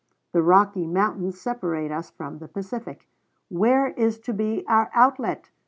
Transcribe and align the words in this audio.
The 0.31 0.41
Rocky 0.41 0.87
Mountains 0.87 1.39
separate 1.39 1.91
us 1.91 2.09
from 2.09 2.39
the 2.39 2.47
Pacific. 2.47 3.07
Where 3.49 3.89
is 3.89 4.17
to 4.21 4.33
be 4.33 4.65
our 4.67 4.89
outlet! 4.95 5.51